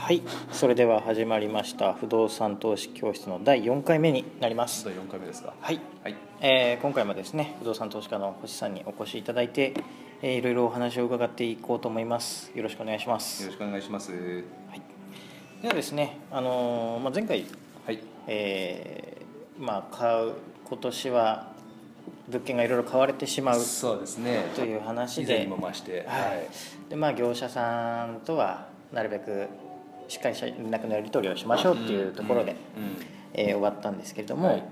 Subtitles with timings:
[0.00, 0.22] はい
[0.52, 4.84] それでは始まりました不動産投資教室の第4回目になります。
[4.84, 5.52] 第4回目ですか？
[5.60, 6.14] はい、はい。
[6.40, 9.74] えー今回もですね不動産投資家の星さんにお越しいただいて、
[10.22, 12.50] えーいろいろお話を伺っていこうと思います。
[12.54, 13.42] よろしくお願いします。
[13.42, 14.12] よろしくお願いします。
[14.12, 14.16] は
[14.76, 14.82] い、
[15.60, 17.44] ではですね、あのーまあ、前回、
[17.84, 17.98] はい。
[18.28, 20.32] えーまあ、買う
[20.68, 21.52] 今年は
[22.28, 24.44] 物件がいろいろ買われてしまうそうですね。
[24.54, 26.88] という話以前でにも増してはい。
[26.88, 29.48] でまあ、業者さんとはなるべく
[30.08, 32.56] しっかりした連絡のやり取りをしましょうっていうところで、
[33.34, 34.64] えー終わったんですけれども、はい。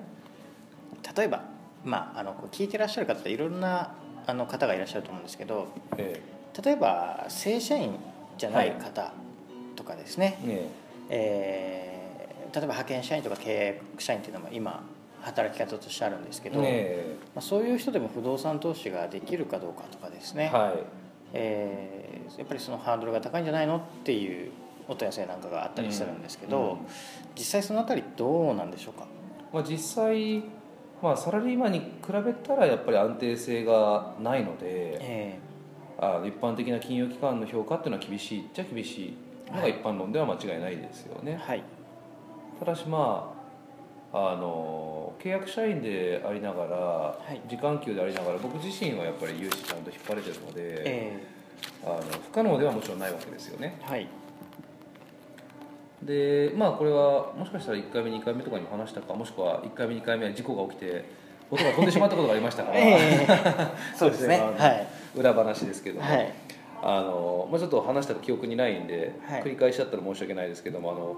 [1.16, 1.42] 例えば、
[1.84, 3.92] まあ、あの聞いてらっしゃる方いろんな
[4.26, 6.20] あの方がいらっしゃると思うんですけどえ
[6.64, 7.94] 例えば正社員
[8.38, 9.12] じゃない方
[9.76, 10.38] とかですね、
[11.10, 14.82] え例えば派遣社員とか契約社員っていうのも今
[15.20, 16.96] 働き方としてあるんですけど、ね
[17.34, 20.78] まあ、そういう人でも不動産投資ができるかどうかとかですね、はい。
[21.34, 22.06] えー
[22.38, 24.50] やっぱりそのハードルが高いんじゃないのっていう
[24.88, 26.78] お問い合わせなんかがあったりするんですけど、
[27.36, 29.06] 実際そのあたりどうなんでしょうか？
[29.52, 30.42] まあ、実際、
[31.02, 35.38] まあ、サラリーマンに比べたらやっぱり安定性がないのでえ
[35.98, 39.16] あ一般的な金融機関の評価っていうのは厳しいっちゃ厳しい。
[39.52, 41.62] のが一般論では間違いないですよね、ーはい。
[42.58, 43.32] ただしま
[44.12, 47.40] ああの契約社員でありながら、い。
[47.48, 51.26] 時間給でありながら僕自身はやっぱり融資ちゃんと引っ張れてるので、え
[51.84, 53.78] あの不可能ではもちろんないわけですよね。
[53.82, 54.08] ーはい
[56.02, 61.04] でまあこれはもしかしたら1回目2回目とかにも話したかもしくは1回目2回目は事故が起きて
[61.50, 64.38] 音が飛んでしまったことがありましたから、 えー そうですね。
[64.38, 64.86] はい。
[65.14, 66.32] 裏話ですけども、はい。
[66.82, 69.42] あのまあ、ちょっと話した記憶にないんで、はい。
[69.42, 71.16] 繰り返しだったら申し訳ないですけどもあの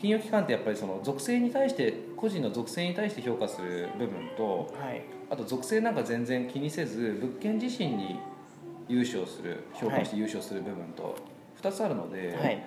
[0.00, 5.02] 金融機関ってやっぱりその属性に対して個人の属性に対して評価する部分とはい。
[5.30, 8.20] あと属性なんか全然気にせず物件自身に
[8.86, 11.16] 融資をする評価して融資をする部分と
[11.62, 12.62] 2つあるので、はい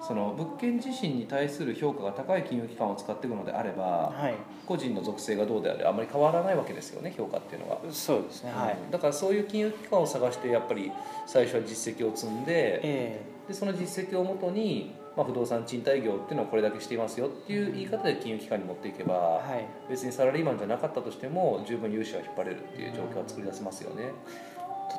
[0.00, 4.34] その物件自身に対する評価が高い金融機関を使っていくのであればはい。
[4.66, 7.80] 個人の属性がどうであれあまり変わらないわけですよね評価っていうのは。
[7.90, 8.52] そうですね。
[8.52, 10.92] はい、だからそういう金融機関を探してやっぱり
[11.26, 19.66] 最初は実績を積んでえでその実績をもとに、まあ、不動産賃貸業っていうのはこれだけしていますよっていう言い方で金融機関に持っていけば、ーはい。
[19.88, 24.12] 別にサラリーマンじゃなかったとしても十分融資は引っ張れるっていう状況は作り出せますよね。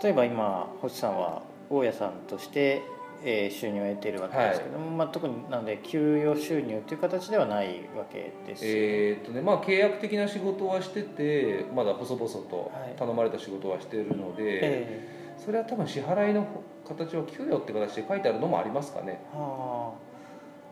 [0.04, 2.82] 例えば今星さんは大家さんとして、
[3.24, 12.96] えー収入を得ているわけですけども、まあ、特になので給与収入という形ではないわけですよね、えーっとねまあ、契約的な仕事はしててまだ細々とはい。
[12.98, 16.46] 頼まれた仕事はしてるので、えそれは多分支払いの
[16.88, 19.22] 形は給与って形で書いてあるのもありますかね。
[19.34, 19.94] ーは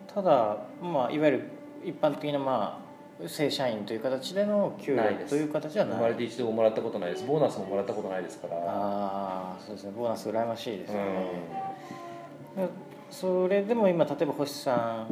[0.09, 0.13] あ。
[0.13, 1.44] ただ、まあ、いわゆる
[1.84, 2.80] 一般的な、ま
[3.24, 5.96] あ、正社員という形での給与という形ではない。
[5.97, 7.25] 生まれて一度ももらったことないです。
[7.25, 8.57] ボーナスももらったことないですから。
[8.57, 9.91] ああそうですね。
[9.96, 11.03] ボーナス羨ましいですよね、
[11.94, 11.97] う
[13.09, 15.08] それでも今例えば星さ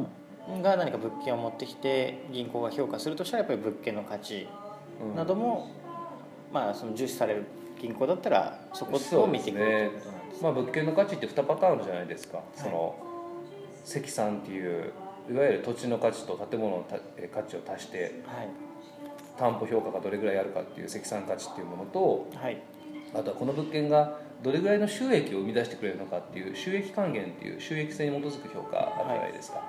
[0.50, 4.48] んが何か物件を持ってきて銀行が評価するとしたらやっぱり物件の価値
[5.04, 5.16] ん。
[5.16, 5.70] なども、
[6.52, 7.46] まあ、その重視される
[7.80, 12.94] 銀行だったらそこを見ていくということなんですまあ、物件の価値って2パターンじゃないですか、その
[13.84, 14.92] 積算っていう
[15.30, 16.84] いわゆる土地の価値と建物の
[17.32, 18.48] 価値を足してはい。
[19.38, 22.62] 担保評価がどれぐらいあるかっていう積算価値っていうものとはい。
[23.14, 29.62] あとはこの物件がどれぐらいの収益を生み出してくれるのかっていう収益還元っていう収益性に基づく評価あるじゃないですか、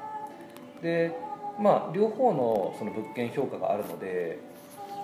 [0.82, 1.12] で
[1.60, 4.40] まあ両方のその物件評価があるので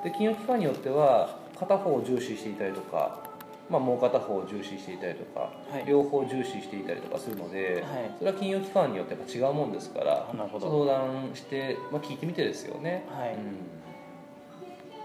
[0.03, 3.23] で金融機関によっては片方を重視していたりとか、
[3.69, 5.85] まあ、もう片方を重視していたりとか、はい。
[5.85, 8.11] 両方重視していたりとかするので、はい。
[8.19, 10.27] それは金融機関によってやっぱ違うもんですから
[10.59, 13.35] 相談して、まあ、聞いてみてですよね、はい。
[13.35, 13.37] う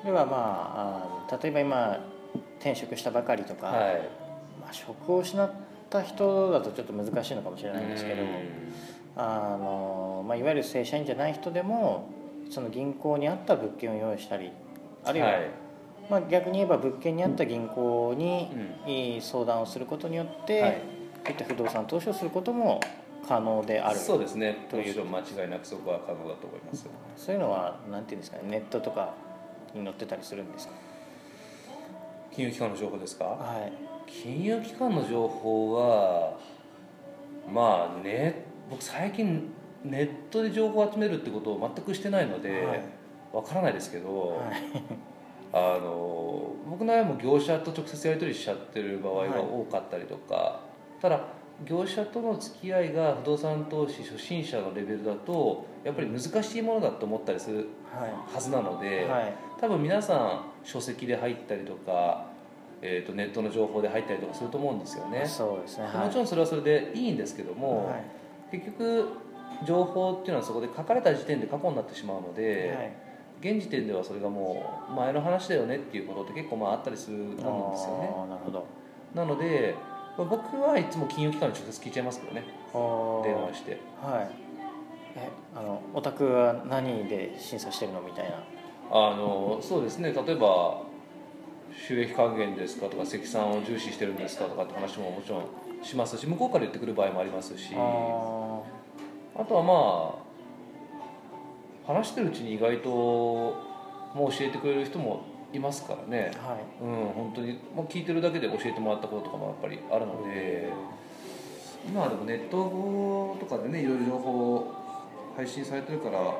[0.02, 0.04] ん。
[0.04, 1.98] ではまああ例えば今
[2.58, 4.27] 転職したばかりとか、はい
[4.60, 5.50] まあ、職を失っ
[5.90, 8.28] た人だとちょっと難しいのかもしれないんですけど、うん。
[9.16, 12.08] あのまあ、いわゆる正社員じゃない人でも
[12.50, 14.50] その銀行に合った物件を用意したり
[15.04, 15.50] あるいは、はい。
[16.10, 20.72] まあ、逆に言えば物件に合った銀行に相談をすることによって、はい。
[20.74, 20.78] こ
[21.26, 22.80] ういった不動産投資をすることも
[23.26, 24.66] 可能であるそうですね。
[24.70, 25.04] という。
[25.04, 26.86] 間違いなくそこは可能だと思います
[27.16, 29.14] そういうのはなんていうんですかねネットとか
[29.74, 30.74] に載ってたりするんですか？
[32.32, 33.24] 金融機関の情報ですか？
[33.24, 33.72] はい
[34.08, 36.38] 金融機関の情報は
[37.52, 39.50] まあね僕最近
[39.84, 42.82] ネットで情報を集めるってことを全くしてないのではい。
[43.32, 44.56] わからないですけど、はい。
[45.52, 50.60] あの僕の場合も業者と直接やり取りしちゃってる場合が多かったりとか、
[51.00, 51.20] ただ
[51.64, 59.34] 業者との付き合いが不動産投資初心者のレベルだとやっぱり難しいものだと思ったりするははずなので、いはい。
[59.60, 62.26] 多分皆さん書籍で入ったりとか、
[62.80, 65.24] えー、とネットの情報で入ったりとかすると思うんですよね。
[65.26, 65.84] そうですね。
[65.84, 66.06] はい。
[66.06, 67.96] もちろんそれはそれでいいんですけども、は
[68.52, 68.56] い。
[68.56, 69.08] 結局
[69.66, 72.92] 情報っていうのはそこで書かれた時点で過去になってしまうので、はい。
[73.40, 78.28] 現時点ではそれがもう前の話だよねっていうことって結構まああったりすると思うんですよね。
[78.28, 78.66] なるほど。
[79.14, 79.74] なので
[80.16, 82.42] まあ僕はいつも金融機関に直接聞いちゃいますけどね。
[83.24, 83.78] 電話して。
[84.02, 84.30] はい。
[85.16, 88.42] えあのお宅は何で審査してるのみたいな。
[88.90, 90.12] あのそうですね。
[90.12, 90.82] 例えば
[91.86, 95.44] 収益還元ですかとか積算を重視してるんですかとかって話ももちろん
[95.82, 97.74] しますし向こうから言ってくる場合もありますし。
[97.76, 98.60] あ
[99.36, 100.18] あとはま
[101.86, 105.22] あ話してるうちに意外ともう教えてくれる人も
[105.52, 106.32] いますからね。
[106.34, 106.60] ーはい。
[106.82, 107.52] うん本当に。
[107.74, 110.68] もう聞いてるだけで教えてもらったこととかもやっぱりあるので。
[111.86, 114.74] 今はでもネットとかでねいろいろ情報
[115.36, 116.36] 配信されてるから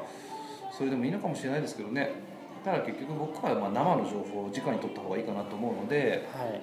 [0.76, 2.12] それでもいいのかもしれないですけどね
[2.64, 6.60] ただ結局僕はまあ生の情報を直に取った方がいいかなと思うのではい。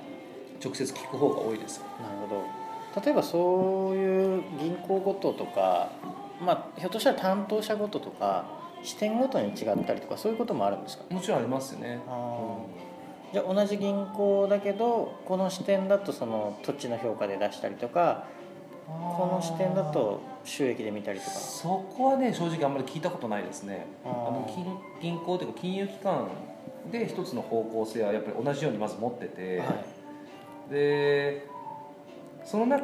[0.63, 1.81] 直接聞く方が多いです。
[2.01, 3.01] なるほど。
[3.06, 5.92] 例えばそういう銀行ごととか
[6.42, 8.45] まあひょっとしたら担当者ごととか
[8.81, 11.03] 支店ごとに違ったりとかそういうこともあるんですか？
[11.09, 12.00] もちろんありますよね。
[12.07, 13.33] あー。
[13.33, 18.27] じゃあ同じ銀行だけどこの支店だとその土地の評価で出したりとか
[18.88, 21.31] この視点だと収益で見たりとか。
[21.31, 23.88] そこはね正直あんまり聞いたことないですね。
[24.06, 26.30] ああのー銀銀行というか金融機関
[26.92, 30.71] で一つの方向性はやっぱり同じようにまず持ってて、はい。
[30.71, 31.47] で
[32.45, 32.83] その中